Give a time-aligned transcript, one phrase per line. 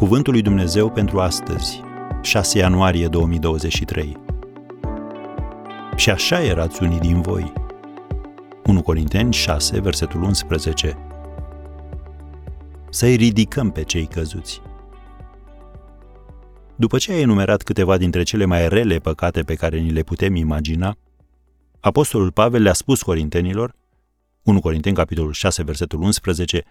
[0.00, 1.80] Cuvântul lui Dumnezeu pentru astăzi,
[2.22, 4.16] 6 ianuarie 2023.
[5.96, 7.52] Și așa erați unii din voi.
[8.64, 10.96] 1 Corinteni 6, versetul 11.
[12.90, 14.60] Să-i ridicăm pe cei căzuți.
[16.76, 20.34] După ce a enumerat câteva dintre cele mai rele păcate pe care ni le putem
[20.34, 20.96] imagina,
[21.80, 23.74] Apostolul Pavel le-a spus corintenilor,
[24.42, 26.64] 1 Corinteni, capitolul 6, versetul 11,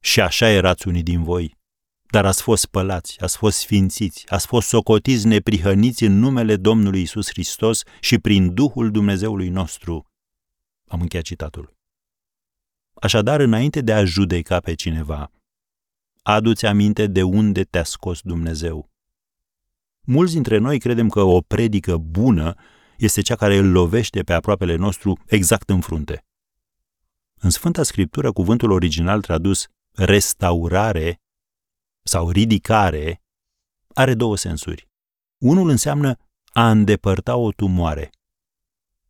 [0.00, 1.55] și așa erați unii din voi,
[2.10, 7.28] dar ați fost spălați, ați fost sfințiți, ați fost socotiți neprihăniți în numele Domnului Isus
[7.28, 10.06] Hristos și prin Duhul Dumnezeului nostru.
[10.88, 11.76] Am încheiat citatul.
[12.94, 15.30] Așadar, înainte de a judeca pe cineva,
[16.22, 18.90] adu-ți aminte de unde te-a scos Dumnezeu.
[20.00, 22.54] Mulți dintre noi credem că o predică bună
[22.96, 26.24] este cea care îl lovește pe aproapele nostru exact în frunte.
[27.34, 31.20] În Sfânta Scriptură, cuvântul original tradus restaurare
[32.06, 33.22] sau ridicare
[33.94, 34.88] are două sensuri.
[35.38, 36.16] Unul înseamnă
[36.52, 38.10] a îndepărta o tumoare.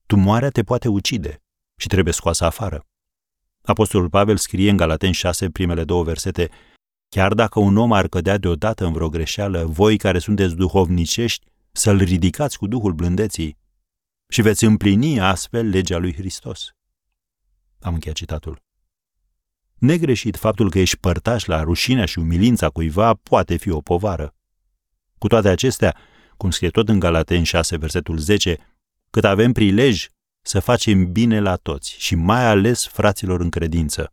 [0.06, 1.42] Tumoarea te poate ucide
[1.76, 2.86] și trebuie scoasă afară.
[3.62, 6.50] Apostolul Pavel scrie în Galaten 6, primele două versete,
[7.08, 11.98] Chiar dacă un om ar cădea deodată în vreo greșeală, voi care sunteți duhovnicești, să-l
[11.98, 13.58] ridicați cu Duhul blândeții
[14.28, 16.70] și veți împlini astfel legea lui Hristos.
[17.80, 18.65] Am încheiat citatul.
[19.78, 24.34] Negreșit, faptul că ești părtaș la rușinea și umilința cuiva poate fi o povară.
[25.18, 25.96] Cu toate acestea,
[26.36, 28.58] cum scrie tot în Galaten 6, versetul 10,
[29.10, 30.06] cât avem prilej
[30.42, 34.12] să facem bine la toți și mai ales fraților în credință.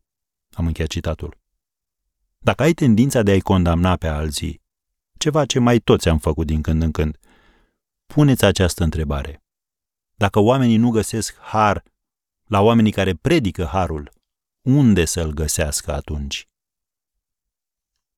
[0.51, 1.37] Am încheiat citatul.
[2.37, 4.61] Dacă ai tendința de a-i condamna pe alții,
[5.17, 7.17] ceva ce mai toți am făcut din când în când,
[8.05, 9.43] puneți această întrebare.
[10.15, 11.83] Dacă oamenii nu găsesc har
[12.45, 14.11] la oamenii care predică harul,
[14.63, 16.47] unde să-l găsească atunci?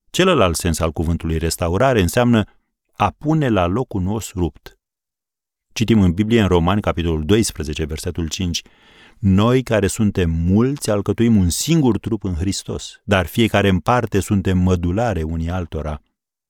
[0.10, 2.44] Celălalt sens al cuvântului restaurare înseamnă
[2.92, 4.80] a pune la loc un os rupt.
[5.74, 8.62] Citim în Biblie în Romani, capitolul 12, versetul 5,
[9.20, 14.58] Noi care suntem mulți alcătuim un singur trup în Hristos, dar fiecare în parte suntem
[14.58, 16.02] mădulare unii altora.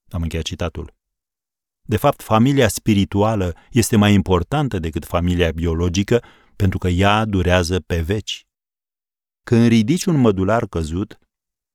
[0.09, 0.94] Am încheiat citatul.
[1.81, 6.23] De fapt, familia spirituală este mai importantă decât familia biologică
[6.56, 8.44] pentru că ea durează pe veci.
[9.50, 11.19] Când ridici un mădular căzut,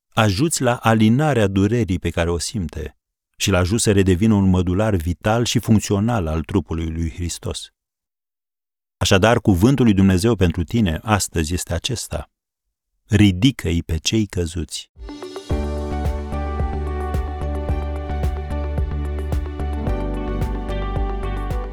[0.09, 2.97] ajuți la alinarea durerii pe care o simte
[3.37, 7.71] și la ajut să redevină un mădular vital și funcțional al trupului lui Hristos.
[8.97, 12.31] Așadar, cuvântul lui Dumnezeu pentru tine astăzi este acesta.
[13.07, 14.91] Ridică-i pe cei căzuți.